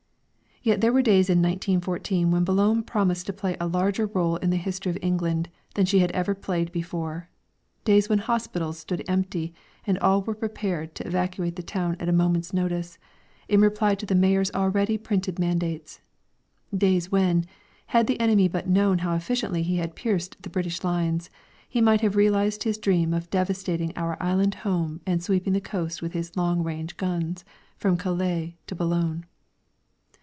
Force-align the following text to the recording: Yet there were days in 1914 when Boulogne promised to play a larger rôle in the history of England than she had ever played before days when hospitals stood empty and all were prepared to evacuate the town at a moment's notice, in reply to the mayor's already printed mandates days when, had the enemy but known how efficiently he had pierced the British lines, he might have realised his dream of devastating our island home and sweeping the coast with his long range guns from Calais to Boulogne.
Yet 0.63 0.79
there 0.79 0.93
were 0.93 1.01
days 1.01 1.27
in 1.27 1.39
1914 1.41 2.29
when 2.29 2.43
Boulogne 2.43 2.83
promised 2.83 3.25
to 3.25 3.33
play 3.33 3.57
a 3.59 3.65
larger 3.65 4.07
rôle 4.07 4.37
in 4.43 4.51
the 4.51 4.57
history 4.57 4.91
of 4.91 4.97
England 5.01 5.49
than 5.73 5.87
she 5.87 5.97
had 5.97 6.11
ever 6.11 6.35
played 6.35 6.71
before 6.71 7.29
days 7.83 8.07
when 8.07 8.19
hospitals 8.19 8.77
stood 8.77 9.03
empty 9.07 9.55
and 9.87 9.97
all 9.97 10.21
were 10.21 10.35
prepared 10.35 10.93
to 10.93 11.07
evacuate 11.07 11.55
the 11.55 11.63
town 11.63 11.97
at 11.99 12.09
a 12.09 12.13
moment's 12.13 12.53
notice, 12.53 12.99
in 13.49 13.59
reply 13.59 13.95
to 13.95 14.05
the 14.05 14.13
mayor's 14.13 14.51
already 14.51 14.99
printed 14.99 15.39
mandates 15.39 15.99
days 16.77 17.11
when, 17.11 17.47
had 17.87 18.05
the 18.05 18.19
enemy 18.19 18.47
but 18.47 18.67
known 18.69 18.99
how 18.99 19.15
efficiently 19.15 19.63
he 19.63 19.77
had 19.77 19.95
pierced 19.95 20.43
the 20.43 20.49
British 20.51 20.83
lines, 20.83 21.31
he 21.67 21.81
might 21.81 22.01
have 22.01 22.15
realised 22.15 22.61
his 22.65 22.77
dream 22.77 23.15
of 23.15 23.31
devastating 23.31 23.91
our 23.97 24.15
island 24.21 24.53
home 24.61 25.01
and 25.07 25.23
sweeping 25.23 25.53
the 25.53 25.59
coast 25.59 26.03
with 26.03 26.13
his 26.13 26.37
long 26.37 26.61
range 26.61 26.97
guns 26.97 27.43
from 27.79 27.97
Calais 27.97 28.55
to 28.67 28.75
Boulogne. 28.75 29.25